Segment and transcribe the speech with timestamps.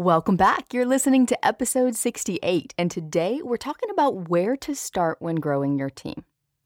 [0.00, 0.72] Welcome back.
[0.72, 5.78] You're listening to episode 68, and today we're talking about where to start when growing
[5.78, 6.24] your team.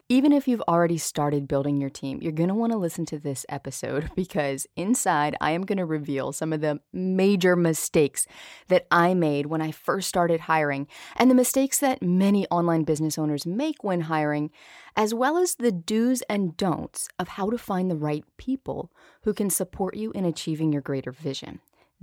[0.08, 3.18] Even if you've already started building your team, you're going to want to listen to
[3.18, 8.28] this episode because inside I am going to reveal some of the major mistakes
[8.68, 13.18] that I made when I first started hiring and the mistakes that many online business
[13.18, 14.52] owners make when hiring,
[14.94, 18.92] as well as the do's and don'ts of how to find the right people
[19.22, 21.58] who can support you in achieving your greater vision.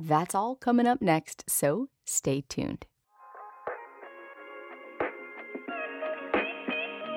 [0.08, 2.86] That's all coming up next, so stay tuned.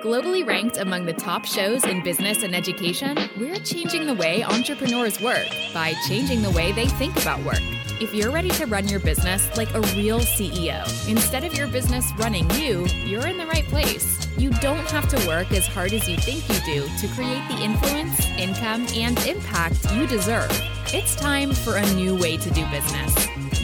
[0.04, 5.18] Globally ranked among the top shows in business and education, we're changing the way entrepreneurs
[5.22, 7.62] work by changing the way they think about work.
[8.02, 12.12] If you're ready to run your business like a real CEO, instead of your business
[12.18, 14.28] running you, you're in the right place.
[14.36, 17.62] You don't have to work as hard as you think you do to create the
[17.62, 20.50] influence, income, and impact you deserve.
[20.92, 23.14] It's time for a new way to do business.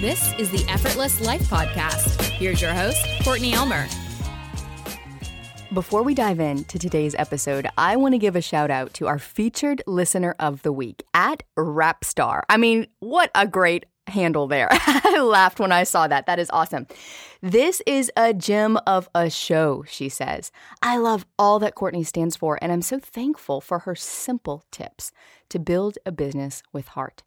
[0.01, 2.19] This is the Effortless Life Podcast.
[2.31, 3.87] Here's your host, Courtney Elmer.
[5.73, 9.21] Before we dive into today's episode, I want to give a shout out to our
[9.21, 12.43] featured listener of the week at Rapstar.
[12.49, 14.67] I mean, what a great handle there.
[14.73, 16.27] I laughed when I saw that.
[16.27, 16.89] That is awesome.
[17.41, 20.51] This is a gem of a show, she says.
[20.83, 25.13] I love all that Courtney stands for, and I'm so thankful for her simple tips
[25.51, 27.23] to build a business with heart.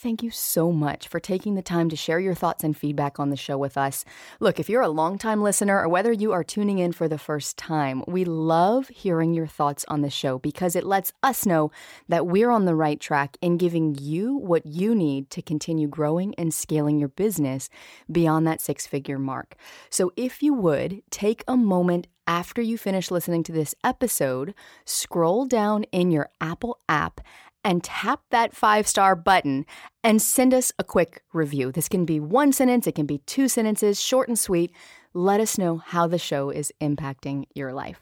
[0.00, 3.30] Thank you so much for taking the time to share your thoughts and feedback on
[3.30, 4.04] the show with us.
[4.38, 7.56] Look, if you're a longtime listener or whether you are tuning in for the first
[7.56, 11.72] time, we love hearing your thoughts on the show because it lets us know
[12.08, 16.32] that we're on the right track in giving you what you need to continue growing
[16.36, 17.68] and scaling your business
[18.08, 19.56] beyond that six figure mark.
[19.90, 25.46] So if you would take a moment after you finish listening to this episode, scroll
[25.46, 27.22] down in your Apple app
[27.68, 29.66] and tap that five star button
[30.02, 31.70] and send us a quick review.
[31.70, 34.72] This can be one sentence, it can be two sentences, short and sweet.
[35.12, 38.00] Let us know how the show is impacting your life.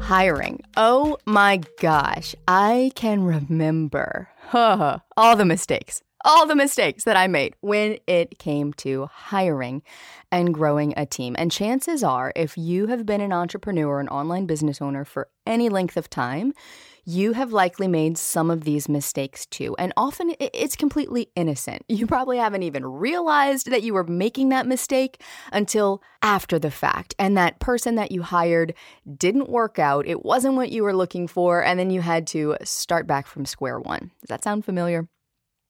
[0.00, 0.64] Hiring.
[0.76, 7.54] Oh my gosh, I can remember all the mistakes all the mistakes that I made
[7.60, 9.82] when it came to hiring
[10.32, 11.36] and growing a team.
[11.38, 15.68] And chances are, if you have been an entrepreneur, an online business owner for any
[15.68, 16.54] length of time,
[17.06, 19.76] you have likely made some of these mistakes too.
[19.78, 21.82] And often it's completely innocent.
[21.94, 27.14] You probably haven't even realized that you were making that mistake until after the fact.
[27.18, 28.74] And that person that you hired
[29.16, 32.56] didn't work out, it wasn't what you were looking for, and then you had to
[32.62, 34.10] start back from square one.
[34.20, 35.08] Does that sound familiar?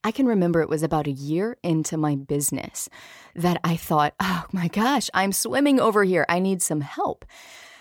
[0.04, 2.90] I can remember it was about a year into my business
[3.34, 6.26] that I thought, oh my gosh, I'm swimming over here.
[6.28, 7.24] I need some help.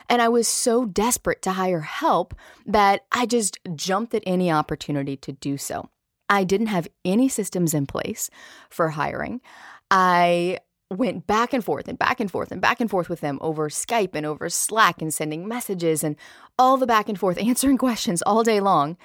[0.09, 2.33] And I was so desperate to hire help
[2.65, 5.89] that I just jumped at any opportunity to do so.
[6.29, 8.29] I didn't have any systems in place
[8.69, 9.41] for hiring.
[9.91, 10.59] I
[10.89, 13.69] went back and forth and back and forth and back and forth with them over
[13.69, 16.15] Skype and over Slack and sending messages and
[16.57, 18.97] all the back and forth, answering questions all day long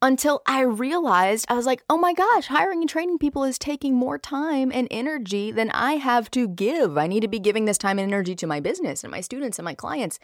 [0.00, 3.94] until I realized I was like, oh my gosh, hiring and training people is taking
[3.94, 6.96] more time and energy than I have to give.
[6.96, 9.58] I need to be giving this time and energy to my business and my students
[9.58, 10.18] and my clients.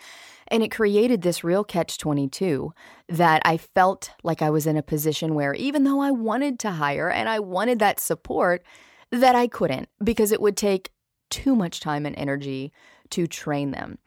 [0.49, 2.73] And it created this real catch 22
[3.09, 6.71] that I felt like I was in a position where even though I wanted to
[6.73, 8.63] hire and I wanted that support,
[9.11, 10.91] that I couldn't because it would take
[11.31, 12.73] too much time and energy
[13.11, 13.99] to train them.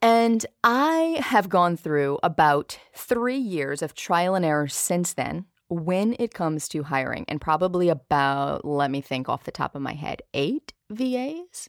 [0.00, 6.16] And I have gone through about three years of trial and error since then when
[6.18, 9.92] it comes to hiring, and probably about, let me think off the top of my
[9.92, 11.68] head, eight VAs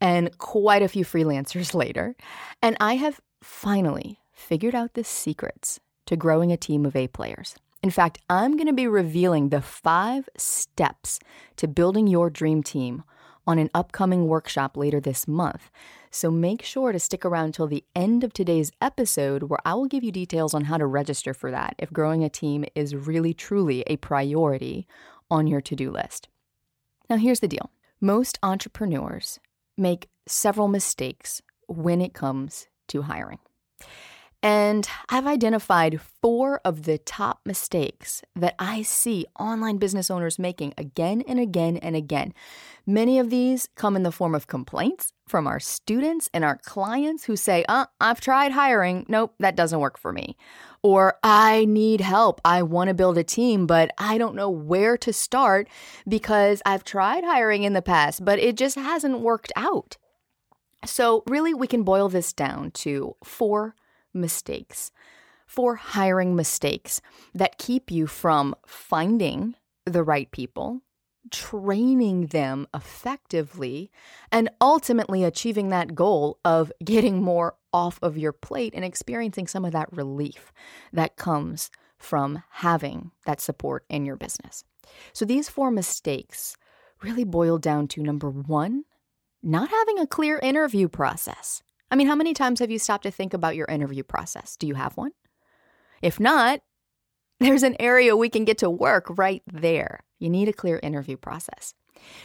[0.00, 2.14] and quite a few freelancers later.
[2.62, 7.56] And I have finally figured out the secrets to growing a team of A players.
[7.82, 11.20] In fact, I'm going to be revealing the five steps
[11.56, 13.04] to building your dream team
[13.48, 15.70] on an upcoming workshop later this month.
[16.10, 19.86] So make sure to stick around till the end of today's episode where I will
[19.86, 23.32] give you details on how to register for that if growing a team is really
[23.32, 24.86] truly a priority
[25.30, 26.28] on your to do list.
[27.08, 27.70] Now, here's the deal
[28.02, 29.40] most entrepreneurs
[29.78, 33.38] make several mistakes when it comes to hiring.
[34.40, 40.74] And I've identified four of the top mistakes that I see online business owners making
[40.78, 42.32] again and again and again.
[42.86, 47.24] Many of these come in the form of complaints from our students and our clients
[47.24, 49.04] who say, uh, I've tried hiring.
[49.08, 50.36] Nope, that doesn't work for me.
[50.84, 52.40] Or I need help.
[52.44, 55.68] I want to build a team, but I don't know where to start
[56.06, 59.96] because I've tried hiring in the past, but it just hasn't worked out.
[60.84, 63.74] So, really, we can boil this down to four
[64.14, 64.90] mistakes
[65.46, 67.00] for hiring mistakes
[67.34, 69.54] that keep you from finding
[69.86, 70.82] the right people,
[71.30, 73.90] training them effectively,
[74.30, 79.64] and ultimately achieving that goal of getting more off of your plate and experiencing some
[79.64, 80.52] of that relief
[80.92, 84.64] that comes from having that support in your business.
[85.12, 86.56] So these four mistakes
[87.02, 88.84] really boil down to number one,
[89.42, 91.62] not having a clear interview process.
[91.90, 94.56] I mean, how many times have you stopped to think about your interview process?
[94.56, 95.12] Do you have one?
[96.02, 96.60] If not,
[97.40, 100.00] there's an area we can get to work right there.
[100.18, 101.74] You need a clear interview process.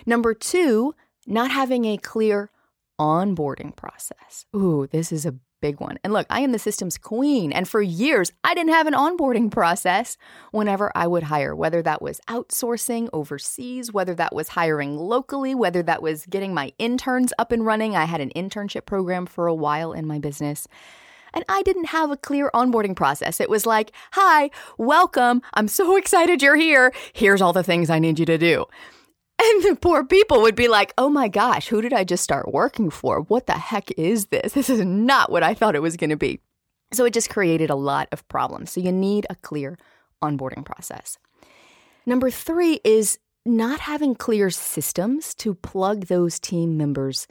[0.06, 0.96] Number two,
[1.26, 2.52] not having a clear
[3.00, 4.46] onboarding process.
[4.56, 5.98] Ooh, this is a big one.
[6.04, 7.54] And look, I am the systems queen.
[7.54, 10.18] And for years, I didn't have an onboarding process
[10.52, 15.82] whenever I would hire, whether that was outsourcing overseas, whether that was hiring locally, whether
[15.84, 17.96] that was getting my interns up and running.
[17.96, 20.68] I had an internship program for a while in my business.
[21.34, 23.40] And I didn't have a clear onboarding process.
[23.40, 25.42] It was like, hi, welcome.
[25.54, 26.94] I'm so excited you're here.
[27.14, 28.66] Here's all the things I need you to do.
[29.46, 32.54] And the poor people would be like, oh my gosh, who did I just start
[32.54, 33.22] working for?
[33.22, 34.54] What the heck is this?
[34.54, 36.40] This is not what I thought it was going to be.
[36.94, 38.72] So it just created a lot of problems.
[38.72, 39.78] So you need a clear
[40.22, 41.18] onboarding process.
[42.06, 47.28] Number three is not having clear systems to plug those team members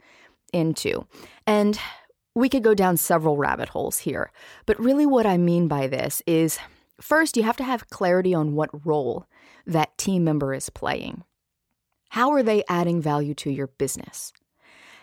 [0.51, 1.07] into.
[1.47, 1.79] And
[2.35, 4.31] we could go down several rabbit holes here.
[4.65, 6.59] But really, what I mean by this is
[7.01, 9.25] first, you have to have clarity on what role
[9.65, 11.23] that team member is playing.
[12.13, 14.31] How are they adding value to your business?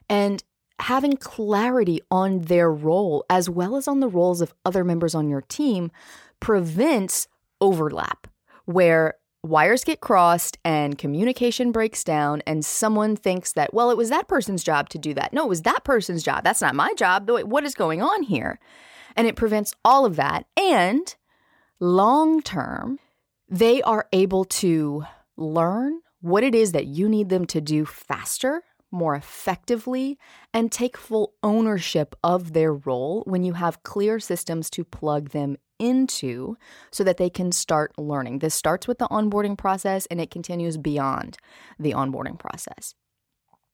[0.08, 0.44] And
[0.78, 5.28] having clarity on their role as well as on the roles of other members on
[5.28, 5.90] your team
[6.38, 7.26] prevents
[7.60, 8.28] overlap
[8.66, 14.10] where wires get crossed and communication breaks down and someone thinks that well it was
[14.10, 15.32] that person's job to do that.
[15.32, 16.44] No it was that person's job.
[16.44, 17.28] That's not my job.
[17.28, 18.60] What is going on here?
[19.16, 20.46] And it prevents all of that.
[20.56, 21.12] And
[21.80, 23.00] long term
[23.48, 28.62] they are able to learn what it is that you need them to do faster,
[28.90, 30.18] more effectively,
[30.52, 35.56] and take full ownership of their role when you have clear systems to plug them
[35.78, 36.56] into
[36.90, 38.40] so that they can start learning.
[38.40, 41.38] This starts with the onboarding process and it continues beyond
[41.78, 42.94] the onboarding process.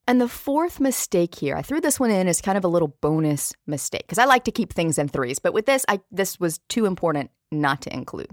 [0.09, 2.97] And the fourth mistake here, I threw this one in as kind of a little
[3.01, 6.39] bonus mistake because I like to keep things in threes, but with this, I this
[6.39, 8.31] was too important not to include.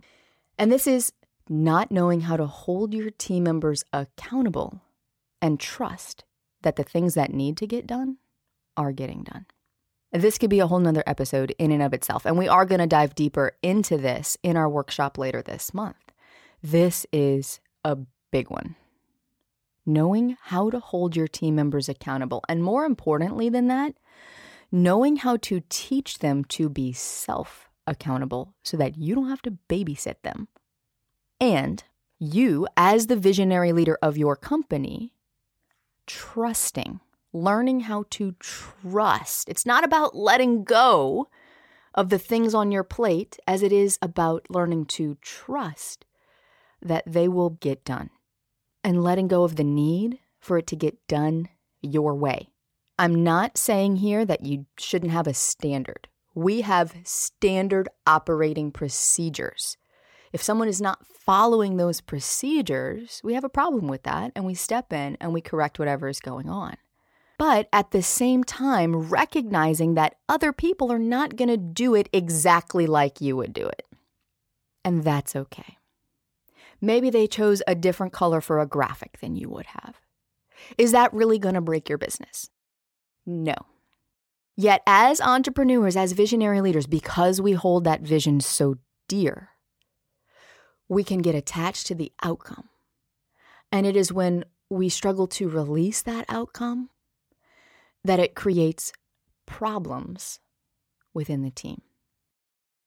[0.60, 1.12] And this is
[1.50, 4.82] not knowing how to hold your team members accountable
[5.42, 6.24] and trust
[6.62, 8.18] that the things that need to get done
[8.78, 9.46] are getting done.
[10.12, 12.80] This could be a whole nother episode in and of itself, and we are going
[12.80, 15.98] to dive deeper into this in our workshop later this month.
[16.62, 17.98] This is a
[18.32, 18.76] big one.
[19.86, 23.96] Knowing how to hold your team members accountable, and more importantly than that,
[24.72, 29.58] knowing how to teach them to be self accountable so that you don't have to
[29.68, 30.48] babysit them
[31.44, 31.84] and
[32.20, 35.12] you, as the visionary leader of your company,
[36.08, 37.02] trusting,
[37.34, 39.50] learning how to trust.
[39.50, 41.28] It's not about letting go
[41.94, 46.06] of the things on your plate as it is about learning to trust
[46.82, 48.10] that they will get done
[48.82, 51.50] and letting go of the need for it to get done
[51.82, 52.48] your way.
[52.98, 56.08] I'm not saying here that you shouldn't have a standard.
[56.34, 59.76] We have standard operating procedures.
[60.34, 64.56] If someone is not following those procedures, we have a problem with that and we
[64.56, 66.76] step in and we correct whatever is going on.
[67.38, 72.10] But at the same time, recognizing that other people are not going to do it
[72.12, 73.86] exactly like you would do it.
[74.84, 75.78] And that's okay.
[76.82, 80.02] Maybe they chose a different color for a graphic than you would have.
[80.78, 82.50] Is that really going to break your business?
[83.26, 83.56] No.
[84.56, 89.50] Yet, as entrepreneurs, as visionary leaders, because we hold that vision so dear,
[90.90, 92.70] we can get attached to the outcome.
[93.72, 96.90] And it is when we struggle to release that outcome
[98.04, 98.92] that it creates
[99.46, 100.40] problems
[101.14, 101.82] within the team.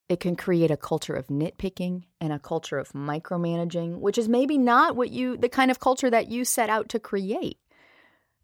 [0.08, 4.56] It can create a culture of nitpicking and a culture of micromanaging, which is maybe
[4.56, 7.58] not what you, the kind of culture that you set out to create.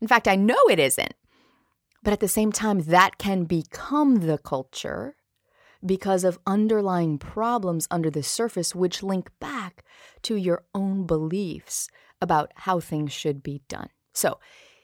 [0.00, 1.14] In fact, I know it isn't.
[2.02, 5.14] But at the same time, that can become the culture
[5.84, 9.84] because of underlying problems under the surface, which link back
[10.22, 11.88] to your own beliefs
[12.20, 13.88] about how things should be done.
[14.12, 14.38] So,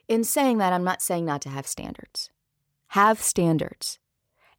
[0.09, 2.31] in saying that, I'm not saying not to have standards.
[2.89, 3.99] Have standards.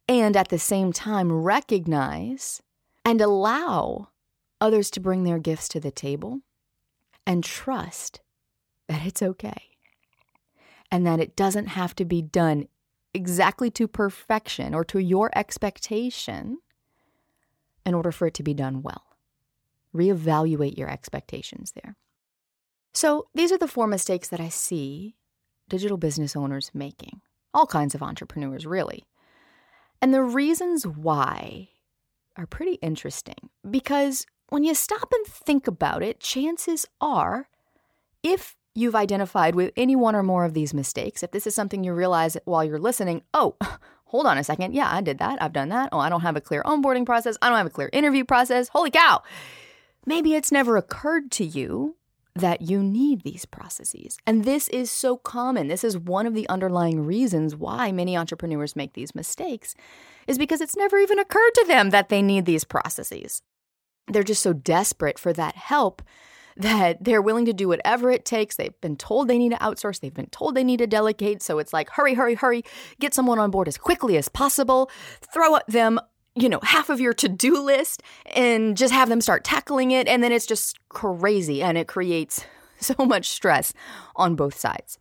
[0.08, 2.62] And at the same time, recognize
[3.04, 4.08] and allow
[4.60, 6.40] others to bring their gifts to the table
[7.26, 8.20] and trust
[8.88, 9.70] that it's okay
[10.90, 12.66] and that it doesn't have to be done
[13.14, 16.58] exactly to perfection or to your expectation
[17.84, 19.04] in order for it to be done well.
[19.94, 21.96] Reevaluate your expectations there.
[22.92, 25.16] So, these are the four mistakes that I see
[25.68, 27.20] digital business owners making.
[27.54, 29.04] All kinds of entrepreneurs, really.
[30.02, 31.68] And the reasons why
[32.36, 37.48] are pretty interesting because when you stop and think about it, chances are,
[38.22, 41.84] if you've identified with any one or more of these mistakes, if this is something
[41.84, 43.56] you realize while you're listening, oh,
[44.04, 44.74] hold on a second.
[44.74, 45.42] Yeah, I did that.
[45.42, 45.90] I've done that.
[45.92, 47.36] Oh, I don't have a clear onboarding process.
[47.40, 48.68] I don't have a clear interview process.
[48.68, 49.22] Holy cow.
[50.06, 51.96] Maybe it's never occurred to you
[52.34, 54.16] that you need these processes.
[54.26, 55.68] And this is so common.
[55.68, 59.74] This is one of the underlying reasons why many entrepreneurs make these mistakes
[60.26, 63.42] is because it's never even occurred to them that they need these processes.
[64.06, 66.02] They're just so desperate for that help
[66.56, 68.56] that they're willing to do whatever it takes.
[68.56, 71.42] They've been told they need to outsource, they've been told they need to delegate.
[71.42, 72.64] So it's like, hurry, hurry, hurry,
[72.98, 74.90] get someone on board as quickly as possible,
[75.32, 76.00] throw at them
[76.36, 78.02] you know, half of your to do list
[78.34, 80.06] and just have them start tackling it.
[80.06, 82.44] And then it's just crazy and it creates
[82.80, 83.72] so much stress
[84.16, 84.98] on both sides.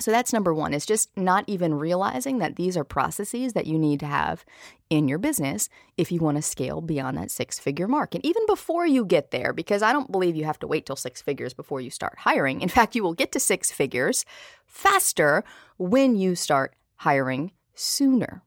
[0.00, 3.76] So that's number one, is just not even realizing that these are processes that you
[3.76, 4.44] need to have
[4.90, 8.14] in your business if you want to scale beyond that six figure mark.
[8.14, 10.94] And even before you get there, because I don't believe you have to wait till
[10.94, 12.60] six figures before you start hiring.
[12.60, 14.24] In fact, you will get to six figures
[14.66, 15.42] faster
[15.78, 18.44] when you start hiring sooner.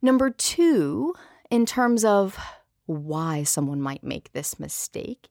[0.00, 1.14] Number two,
[1.50, 2.38] in terms of
[2.86, 5.28] why someone might make this mistake,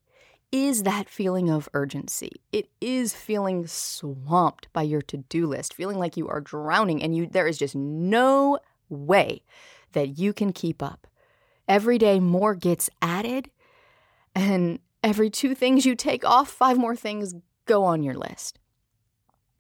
[0.52, 2.42] is that feeling of urgency.
[2.52, 7.28] It is feeling swamped by your to-do list, feeling like you are drowning and you
[7.28, 9.44] there is just no way
[9.94, 11.08] that you can keep up.
[11.68, 13.52] Every day more gets added
[14.34, 18.58] and every two things you take off, five more things go on your list.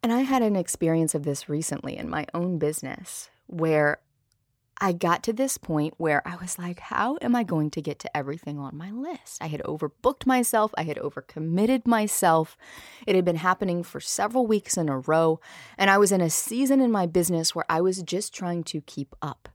[0.01, 3.99] And I had an experience of this recently in my own business where
[4.81, 7.99] I got to this point where I was like, how am I going to get
[7.99, 9.41] to everything on my list?
[9.41, 12.57] I had overbooked myself, I had overcommitted myself.
[13.05, 15.39] It had been happening for several weeks in a row,
[15.77, 18.81] and I was in a season in my business where I was just trying to
[18.81, 19.49] keep up.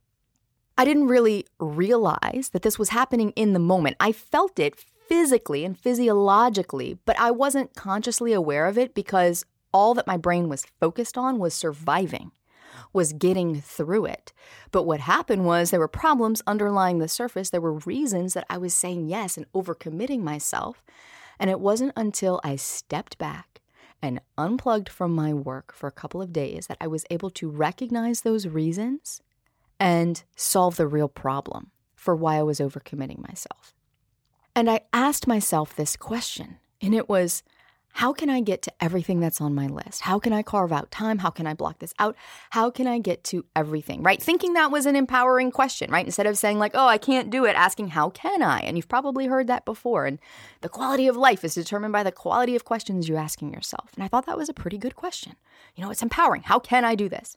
[0.77, 3.97] I didn't really realize that this was happening in the moment.
[4.01, 4.75] I felt it
[5.09, 10.49] physically and physiologically, but I wasn't consciously aware of it because all that my brain
[10.49, 12.33] was focused on was surviving
[12.95, 14.33] was getting through it.
[14.71, 17.51] But what happened was there were problems underlying the surface.
[17.51, 20.83] There were reasons that I was saying yes and overcommitting myself.
[21.39, 23.61] And it wasn't until I stepped back
[24.01, 27.51] and unplugged from my work for a couple of days that I was able to
[27.51, 29.21] recognize those reasons
[29.81, 33.75] and solve the real problem for why I was overcommitting myself.
[34.55, 37.43] And I asked myself this question, and it was
[37.95, 40.01] how can I get to everything that's on my list?
[40.01, 41.19] How can I carve out time?
[41.19, 42.17] How can I block this out?
[42.51, 44.21] How can I get to everything, right?
[44.21, 46.05] Thinking that was an empowering question, right?
[46.05, 48.63] Instead of saying, like, oh, I can't do it, asking, how can I?
[48.63, 50.07] And you've probably heard that before.
[50.07, 50.19] And
[50.61, 53.93] the quality of life is determined by the quality of questions you're asking yourself.
[53.95, 55.37] And I thought that was a pretty good question.
[55.77, 56.43] You know, it's empowering.
[56.43, 57.37] How can I do this?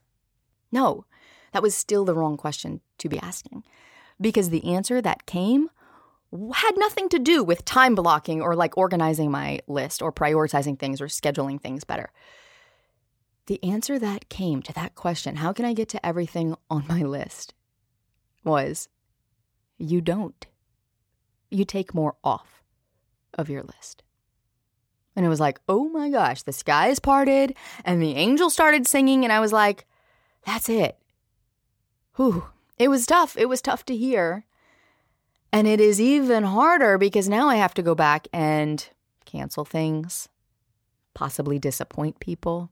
[0.72, 1.06] No,
[1.52, 3.64] that was still the wrong question to be asking
[4.20, 5.70] because the answer that came
[6.32, 11.00] had nothing to do with time blocking or like organizing my list or prioritizing things
[11.00, 12.12] or scheduling things better.
[13.46, 17.04] The answer that came to that question, how can I get to everything on my
[17.04, 17.54] list,
[18.44, 18.90] was
[19.78, 20.46] you don't.
[21.50, 22.62] You take more off
[23.34, 24.04] of your list.
[25.16, 27.56] And it was like, oh my gosh, the skies parted
[27.86, 29.24] and the angel started singing.
[29.24, 29.86] And I was like,
[30.46, 30.98] that's it.
[32.16, 32.46] Whew.
[32.78, 33.36] It was tough.
[33.38, 34.46] It was tough to hear.
[35.52, 38.88] And it is even harder because now I have to go back and
[39.26, 40.30] cancel things,
[41.14, 42.70] possibly disappoint people.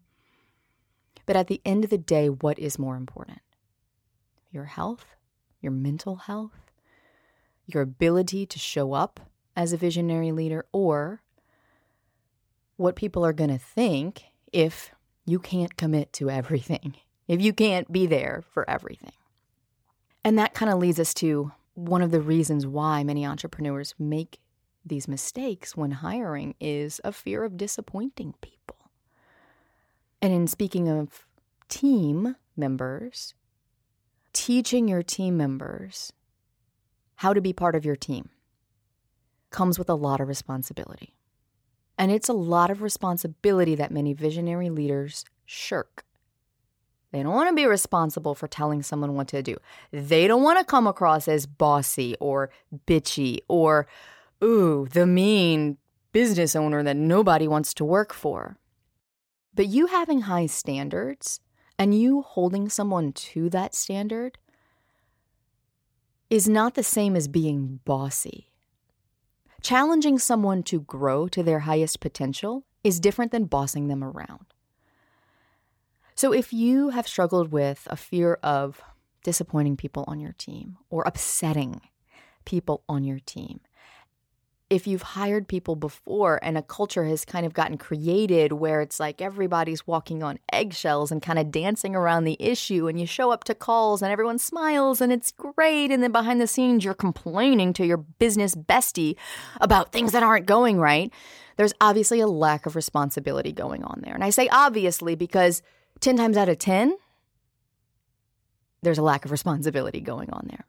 [1.25, 3.39] But at the end of the day, what is more important?
[4.51, 5.05] Your health,
[5.61, 6.71] your mental health,
[7.65, 9.19] your ability to show up
[9.55, 11.21] as a visionary leader, or
[12.77, 14.91] what people are going to think if
[15.25, 16.95] you can't commit to everything,
[17.27, 19.13] if you can't be there for everything.
[20.23, 24.39] And that kind of leads us to one of the reasons why many entrepreneurs make
[24.85, 28.89] these mistakes when hiring is a fear of disappointing people.
[30.21, 31.25] And in speaking of
[31.67, 33.33] team members,
[34.33, 36.13] teaching your team members
[37.15, 38.29] how to be part of your team
[39.49, 41.15] comes with a lot of responsibility.
[41.97, 46.03] And it's a lot of responsibility that many visionary leaders shirk.
[47.15, 49.55] They don't want to be responsible for telling someone what to do.
[49.89, 52.49] They don't want to come across as bossy or
[52.85, 53.87] bitchy or,
[54.43, 55.77] ooh, the mean
[56.11, 58.57] business owner that nobody wants to work for.
[59.53, 61.39] But you having high standards
[61.79, 64.37] and you holding someone to that standard
[66.29, 68.51] is not the same as being bossy.
[69.61, 74.47] Challenging someone to grow to their highest potential is different than bossing them around.
[76.15, 78.81] So, if you have struggled with a fear of
[79.23, 81.81] disappointing people on your team or upsetting
[82.45, 83.59] people on your team,
[84.69, 88.99] if you've hired people before and a culture has kind of gotten created where it's
[88.99, 93.31] like everybody's walking on eggshells and kind of dancing around the issue, and you show
[93.31, 96.93] up to calls and everyone smiles and it's great, and then behind the scenes you're
[96.93, 99.17] complaining to your business bestie
[99.59, 101.11] about things that aren't going right,
[101.57, 104.15] there's obviously a lack of responsibility going on there.
[104.15, 105.61] And I say obviously because
[105.99, 106.97] 10 times out of 10,
[108.81, 110.65] there's a lack of responsibility going on there.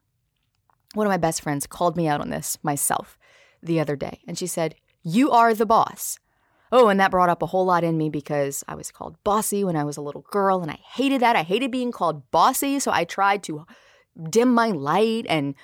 [0.94, 3.18] One of my best friends called me out on this myself
[3.62, 6.18] the other day, and she said, You are the boss.
[6.72, 9.62] Oh, and that brought up a whole lot in me because I was called bossy
[9.62, 11.36] when I was a little girl, and I hated that.
[11.36, 13.66] I hated being called bossy, so I tried to
[14.30, 15.54] dim my light and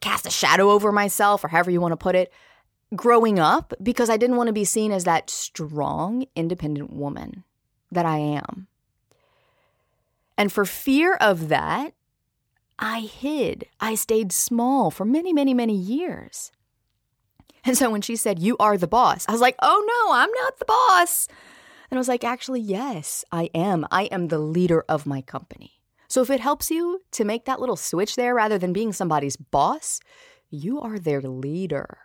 [0.00, 2.32] cast a shadow over myself, or however you want to put it,
[2.94, 7.44] growing up because I didn't want to be seen as that strong, independent woman
[7.90, 8.66] that I am.
[10.38, 11.94] And for fear of that,
[12.78, 13.66] I hid.
[13.80, 16.52] I stayed small for many, many, many years.
[17.64, 20.30] And so when she said, You are the boss, I was like, Oh no, I'm
[20.30, 21.26] not the boss.
[21.90, 23.86] And I was like, Actually, yes, I am.
[23.90, 25.72] I am the leader of my company.
[26.08, 29.36] So if it helps you to make that little switch there rather than being somebody's
[29.36, 30.00] boss,
[30.50, 31.98] you are their leader.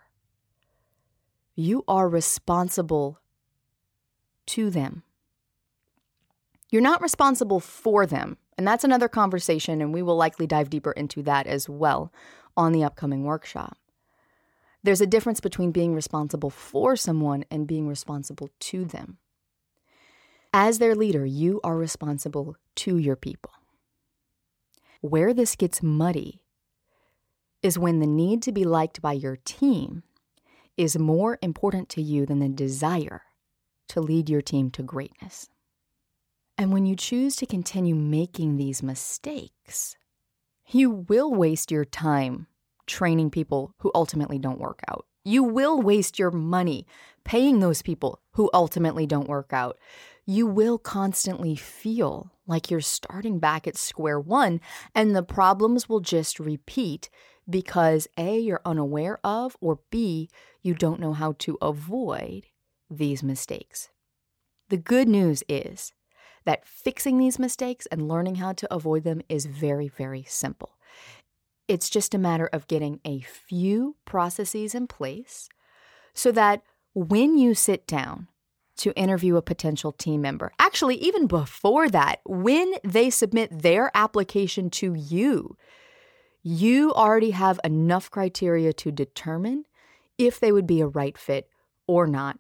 [1.56, 3.20] You are responsible
[4.48, 5.04] to them.
[6.72, 8.38] You're not responsible for them.
[8.58, 12.12] And that's another conversation, and we will likely dive deeper into that as well
[12.56, 13.78] on the upcoming workshop.
[14.84, 19.18] There's a difference between being responsible for someone and being responsible to them.
[20.54, 23.51] As their leader, you are responsible to your people.
[25.01, 26.42] Where this gets muddy
[27.62, 30.04] is when the need to be liked by your team
[30.78, 33.24] is more important to you than the desire
[33.90, 35.50] to lead your team to greatness.
[36.57, 39.96] And when you choose to continue making these mistakes,
[40.68, 42.48] you will waste your time
[42.87, 45.05] training people who ultimately don't work out.
[45.24, 46.85] You will waste your money
[47.24, 49.77] paying those people who ultimately don't work out.
[50.25, 54.61] You will constantly feel like you're starting back at square one,
[54.94, 57.09] and the problems will just repeat
[57.50, 60.29] because A, you're unaware of, or B,
[60.61, 62.48] you don't know how to avoid
[62.90, 63.90] these mistakes.
[64.70, 65.94] The good news is
[66.46, 70.77] that fixing these mistakes and learning how to avoid them is very, very simple.
[71.68, 75.48] It's just a matter of getting a few processes in place
[76.14, 78.27] so that when you sit down
[78.77, 84.70] to interview a potential team member, actually, even before that, when they submit their application
[84.72, 85.56] to you,
[86.44, 89.66] you already have enough criteria to determine
[90.18, 91.48] if they would be a right fit
[91.88, 92.40] or not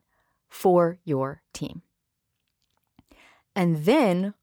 [0.49, 1.81] for your team.
[3.55, 4.33] And then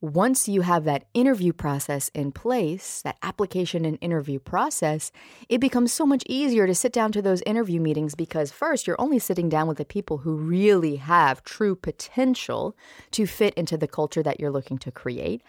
[0.00, 5.10] once you have that interview process in place, that application and interview process,
[5.48, 9.00] it becomes so much easier to sit down to those interview meetings because first, you're
[9.00, 12.76] only sitting down with the people who really have true potential
[13.10, 15.42] to fit into the culture that you're looking to create.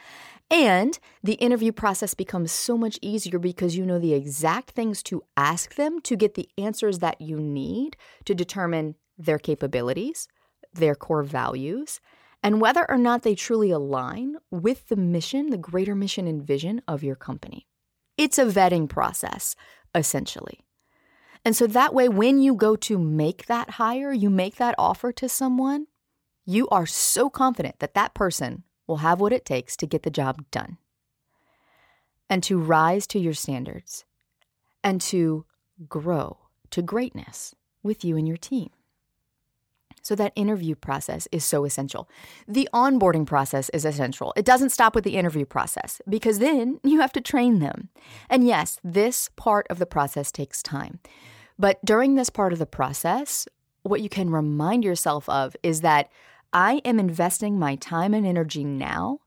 [0.50, 5.24] And the interview process becomes so much easier because you know the exact things to
[5.38, 10.28] ask them to get the answers that you need to determine their capabilities,
[10.74, 12.00] their core values,
[12.42, 16.82] and whether or not they truly align with the mission, the greater mission and vision
[16.88, 17.68] of your company.
[18.18, 19.56] It's a vetting process,
[19.94, 20.60] essentially.
[21.46, 25.12] And so that way, when you go to make that hire, you make that offer
[25.14, 25.88] to someone,
[26.46, 30.10] you are so confident that that person will have what it takes to get the
[30.10, 30.78] job done
[32.30, 34.06] and to rise to your standards
[34.84, 35.46] and to
[35.88, 36.38] grow
[36.72, 38.70] to greatness with you and your team.
[40.10, 42.10] So, that interview process is so essential.
[42.48, 44.34] The onboarding process is essential.
[44.36, 47.90] It doesn't stop with the interview process because then you have to train them.
[48.28, 50.98] And yes, this part of the process takes time.
[51.60, 53.48] But during this part of the process,
[53.84, 56.10] what you can remind yourself of is that
[56.52, 59.20] I am investing my time and energy now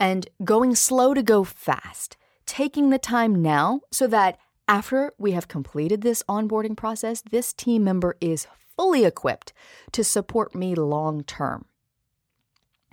[0.00, 5.46] and going slow to go fast, taking the time now so that after we have
[5.46, 8.46] completed this onboarding process, this team member is
[8.78, 9.52] fully equipped
[9.90, 11.66] to support me long term.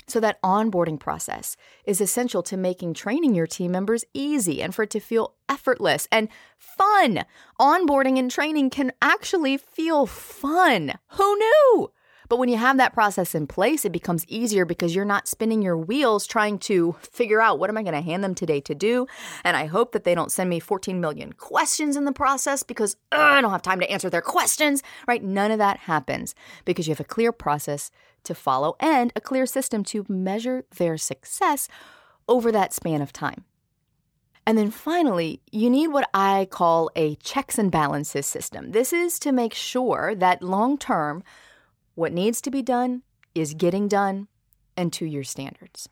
[0.07, 4.83] So, that onboarding process is essential to making training your team members easy and for
[4.83, 7.23] it to feel effortless and fun.
[7.59, 10.93] Onboarding and training can actually feel fun.
[11.09, 11.91] Who knew?
[12.29, 15.61] But when you have that process in place, it becomes easier because you're not spinning
[15.61, 18.75] your wheels trying to figure out what am I going to hand them today to
[18.75, 19.07] do.
[19.43, 22.95] And I hope that they don't send me 14 million questions in the process because
[23.11, 25.23] ugh, I don't have time to answer their questions, right?
[25.23, 26.35] None of that happens
[26.65, 27.91] because you have a clear process
[28.23, 31.67] to follow and a clear system to measure their success
[32.27, 33.45] over that span of time.
[34.47, 38.71] And then finally, you need what I call a checks and balances system.
[38.71, 41.23] This is to make sure that long term,
[41.95, 43.01] what needs to be done
[43.33, 44.27] is getting done
[44.77, 45.89] and to your standards.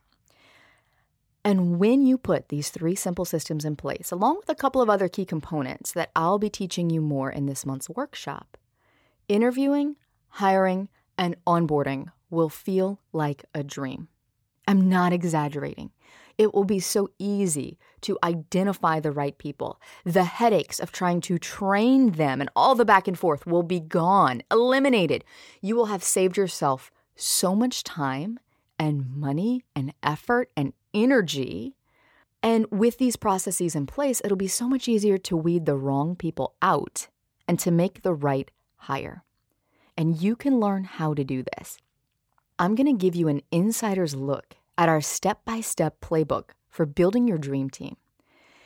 [1.45, 4.89] And when you put these three simple systems in place, along with a couple of
[4.89, 8.57] other key components that I'll be teaching you more in this month's workshop,
[9.27, 9.97] interviewing,
[10.29, 10.87] hiring,
[11.17, 14.07] and onboarding will feel like a dream.
[14.67, 15.91] I'm not exaggerating.
[16.37, 19.79] It will be so easy to identify the right people.
[20.03, 23.79] The headaches of trying to train them and all the back and forth will be
[23.79, 25.23] gone, eliminated.
[25.61, 28.39] You will have saved yourself so much time
[28.79, 31.75] and money and effort and energy.
[32.41, 36.15] And with these processes in place, it'll be so much easier to weed the wrong
[36.15, 37.07] people out
[37.47, 39.23] and to make the right hire.
[39.95, 41.77] And you can learn how to do this.
[42.59, 46.85] I'm going to give you an insider's look at our step by step playbook for
[46.85, 47.95] building your dream team.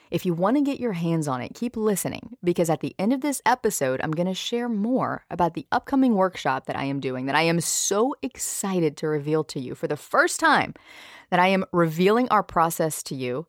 [0.10, 3.12] If you want to get your hands on it, keep listening because at the end
[3.12, 7.00] of this episode, I'm going to share more about the upcoming workshop that I am
[7.00, 10.74] doing that I am so excited to reveal to you for the first time.
[11.30, 13.48] That I am revealing our process to you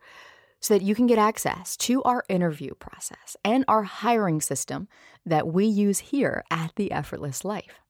[0.58, 4.88] so that you can get access to our interview process and our hiring system
[5.24, 7.80] that we use here at The Effortless Life.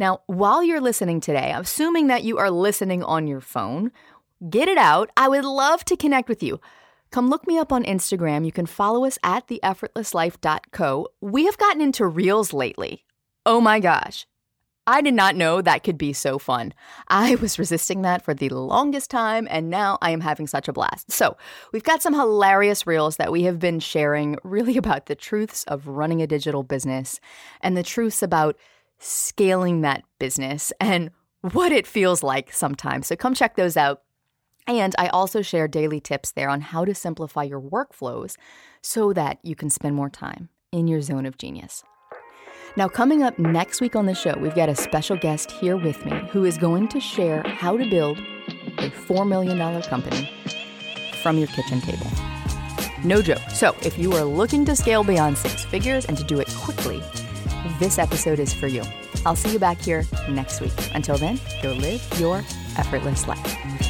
[0.00, 3.92] Now, while you're listening today, I'm assuming that you are listening on your phone,
[4.48, 5.10] get it out.
[5.14, 6.58] I would love to connect with you.
[7.10, 8.46] Come look me up on Instagram.
[8.46, 11.08] You can follow us at theeffortlesslife.co.
[11.20, 13.04] We have gotten into reels lately.
[13.44, 14.26] Oh my gosh.
[14.86, 16.72] I did not know that could be so fun.
[17.08, 20.72] I was resisting that for the longest time, and now I am having such a
[20.72, 21.12] blast.
[21.12, 21.36] So,
[21.74, 25.88] we've got some hilarious reels that we have been sharing really about the truths of
[25.88, 27.20] running a digital business
[27.60, 28.56] and the truths about
[29.00, 31.10] scaling that business and
[31.52, 33.08] what it feels like sometimes.
[33.08, 34.02] So come check those out.
[34.66, 38.36] And I also share daily tips there on how to simplify your workflows
[38.82, 41.82] so that you can spend more time in your zone of genius.
[42.76, 46.04] Now, coming up next week on the show, we've got a special guest here with
[46.06, 48.18] me who is going to share how to build
[48.78, 50.30] a $4 million company
[51.20, 52.06] from your kitchen table.
[53.02, 53.40] No joke.
[53.52, 57.02] So, if you are looking to scale beyond six figures and to do it quickly,
[57.78, 58.82] this episode is for you.
[59.26, 60.72] I'll see you back here next week.
[60.94, 62.38] Until then, go live your
[62.76, 63.89] effortless life.